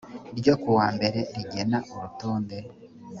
[0.37, 2.57] ryo ku wa mbere rigena urutonde